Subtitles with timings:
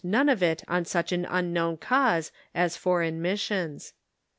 [0.03, 3.93] 243 none of it on such an unknown cause as foreign missions.